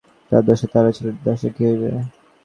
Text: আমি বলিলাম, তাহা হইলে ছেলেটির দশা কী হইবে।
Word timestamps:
আমি 0.31 0.41
বলিলাম, 0.47 0.69
তাহা 0.71 0.83
হইলে 0.83 0.95
ছেলেটির 0.97 1.23
দশা 1.25 1.49
কী 1.55 1.63
হইবে। 1.69 1.89